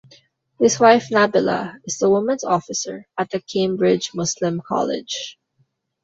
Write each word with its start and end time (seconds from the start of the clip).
His 0.59 0.79
wife 0.79 1.09
Nabila 1.11 1.75
is 1.85 1.99
the 1.99 2.09
Women's 2.09 2.43
Officer 2.43 3.05
at 3.19 3.29
the 3.29 3.39
Cambridge 3.39 4.15
Muslim 4.15 4.59
College. 4.67 5.37